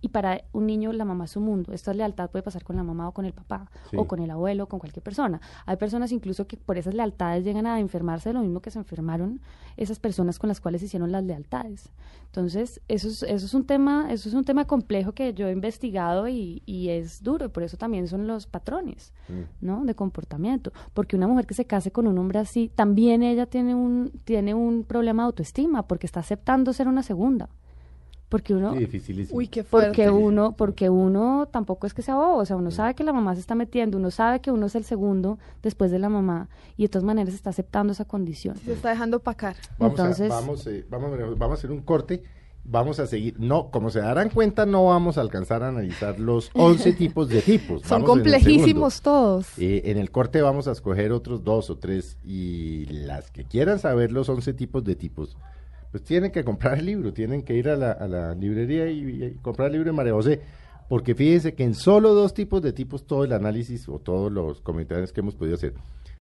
Y 0.00 0.08
para 0.08 0.42
un 0.52 0.66
niño 0.66 0.92
la 0.92 1.04
mamá 1.04 1.24
es 1.24 1.32
su 1.32 1.40
mundo. 1.40 1.72
Esta 1.72 1.92
lealtad 1.92 2.30
puede 2.30 2.42
pasar 2.42 2.62
con 2.64 2.76
la 2.76 2.84
mamá 2.84 3.08
o 3.08 3.12
con 3.12 3.24
el 3.24 3.32
papá, 3.32 3.70
Sí. 3.90 3.96
o 3.96 4.06
con 4.06 4.20
el 4.20 4.30
abuelo, 4.30 4.64
o 4.64 4.66
con 4.68 4.78
cualquier 4.78 5.02
persona. 5.02 5.40
Hay 5.66 5.76
personas 5.76 6.12
incluso 6.12 6.46
que 6.46 6.56
por 6.56 6.78
esas 6.78 6.94
lealtades 6.94 7.44
llegan 7.44 7.66
a 7.66 7.80
enfermarse 7.80 8.28
de 8.28 8.34
lo 8.34 8.40
mismo 8.42 8.60
que 8.60 8.70
se 8.70 8.78
enfermaron 8.78 9.40
esas 9.76 9.98
personas 9.98 10.38
con 10.38 10.48
las 10.48 10.60
cuales 10.60 10.82
hicieron 10.82 11.10
las 11.10 11.24
lealtades. 11.24 11.90
Entonces, 12.26 12.80
eso 12.88 13.08
es, 13.08 13.22
eso 13.22 13.46
es 13.46 13.54
un 13.54 13.64
tema, 13.64 14.12
eso 14.12 14.28
es 14.28 14.34
un 14.34 14.44
tema 14.44 14.66
complejo 14.66 15.12
que 15.12 15.34
yo 15.34 15.48
he 15.48 15.52
investigado 15.52 16.28
y, 16.28 16.62
y 16.66 16.90
es 16.90 17.22
duro, 17.22 17.46
y 17.46 17.48
por 17.48 17.62
eso 17.62 17.76
también 17.76 18.06
son 18.08 18.26
los 18.26 18.46
patrones. 18.46 19.12
Mm. 19.28 19.66
¿no? 19.66 19.84
de 19.84 19.94
comportamiento, 19.94 20.72
porque 20.94 21.16
una 21.16 21.26
mujer 21.28 21.46
que 21.46 21.54
se 21.54 21.64
case 21.66 21.90
con 21.90 22.06
un 22.06 22.18
hombre 22.18 22.38
así, 22.38 22.70
también 22.74 23.22
ella 23.22 23.46
tiene 23.46 23.74
un 23.74 24.10
tiene 24.24 24.54
un 24.54 24.84
problema 24.84 25.22
de 25.22 25.26
autoestima, 25.26 25.86
porque 25.86 26.06
está 26.06 26.20
aceptando 26.20 26.72
ser 26.72 26.88
una 26.88 27.02
segunda. 27.02 27.48
Porque 28.28 28.54
uno 28.54 28.72
Sí, 28.74 28.80
dificilísimo. 28.80 29.38
Uy, 29.38 29.48
qué 29.48 29.64
fuerte. 29.64 29.88
porque 29.88 30.10
uno 30.10 30.52
porque 30.52 30.90
uno 30.90 31.48
tampoco 31.50 31.86
es 31.86 31.94
que 31.94 32.02
sea 32.02 32.14
bobo, 32.16 32.36
o 32.36 32.44
sea, 32.44 32.56
uno 32.56 32.70
sabe 32.70 32.94
que 32.94 33.02
la 33.04 33.12
mamá 33.14 33.34
se 33.34 33.40
está 33.40 33.54
metiendo, 33.54 33.96
uno 33.96 34.10
sabe 34.10 34.40
que 34.40 34.50
uno 34.50 34.66
es 34.66 34.74
el 34.74 34.84
segundo 34.84 35.38
después 35.62 35.90
de 35.90 35.98
la 35.98 36.08
mamá 36.10 36.48
y 36.76 36.82
de 36.82 36.88
todas 36.90 37.04
maneras 37.04 37.32
está 37.32 37.50
aceptando 37.50 37.92
esa 37.94 38.04
condición. 38.04 38.56
Se 38.58 38.72
está 38.74 38.90
dejando 38.90 39.16
opacar. 39.18 39.56
Vamos, 39.78 39.98
Entonces- 39.98 40.30
a, 40.30 40.34
vamos, 40.34 40.66
eh, 40.66 40.84
vamos, 40.90 41.10
vamos 41.38 41.50
a 41.50 41.58
hacer 41.58 41.70
un 41.72 41.80
corte. 41.80 42.22
Vamos 42.70 43.00
a 43.00 43.06
seguir. 43.06 43.34
No, 43.40 43.70
como 43.70 43.88
se 43.88 44.00
darán 44.00 44.28
cuenta, 44.28 44.66
no 44.66 44.84
vamos 44.84 45.16
a 45.16 45.22
alcanzar 45.22 45.62
a 45.62 45.68
analizar 45.68 46.20
los 46.20 46.50
11 46.54 46.92
tipos 46.92 47.30
de 47.30 47.40
tipos. 47.40 47.80
Son 47.80 48.02
Vamos 48.02 48.18
en 48.18 48.26
el 48.26 48.32
complejísimos 48.34 49.00
todos. 49.00 49.58
Eh, 49.58 49.82
en 49.86 49.96
el 49.96 50.10
corte 50.10 50.42
vamos 50.42 50.68
a 50.68 50.72
escoger 50.72 51.12
otros 51.12 51.42
dos 51.44 51.70
o 51.70 51.78
tres 51.78 52.18
y 52.22 52.84
las 52.90 53.30
que 53.30 53.44
quieran 53.44 53.78
saber 53.78 54.12
los 54.12 54.28
11 54.28 54.52
tipos 54.52 54.84
de 54.84 54.96
tipos, 54.96 55.38
pues 55.90 56.02
tienen 56.04 56.30
que 56.30 56.44
comprar 56.44 56.78
el 56.78 56.86
libro, 56.86 57.12
tienen 57.12 57.42
que 57.42 57.54
ir 57.54 57.68
a 57.68 57.76
la, 57.76 58.34
librería 58.34 58.90
y, 58.90 59.24
y 59.24 59.34
comprar 59.42 59.66
el 59.66 59.74
libro 59.74 59.90
de 59.90 59.96
María 59.96 60.12
José, 60.12 60.40
porque 60.88 61.14
fíjense 61.14 61.54
que 61.54 61.64
en 61.64 61.74
solo 61.74 62.14
dos 62.14 62.34
tipos 62.34 62.62
de 62.62 62.72
tipos 62.72 63.06
todo 63.06 63.24
el 63.24 63.32
análisis 63.32 63.88
o 63.88 63.98
todos 63.98 64.32
los 64.32 64.60
comentarios 64.60 65.12
que 65.12 65.20
hemos 65.20 65.34
podido 65.34 65.56
hacer. 65.56 65.74